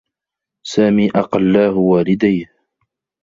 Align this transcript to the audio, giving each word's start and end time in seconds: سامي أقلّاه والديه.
سامي 0.65 1.09
أقلّاه 1.15 1.73
والديه. 1.77 2.51